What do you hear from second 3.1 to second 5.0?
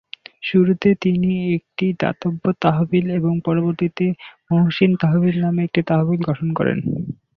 এবং পরবর্তীতে "মহসিন